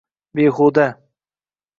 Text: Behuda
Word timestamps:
Behuda 0.33 0.87